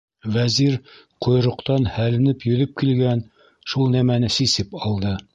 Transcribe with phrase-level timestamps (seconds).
[0.35, 0.77] Вәзир
[1.25, 3.21] ҡойроҡтан һәленеп йөҙөп килгән
[3.75, 5.13] шул нәмәне сисеп алды.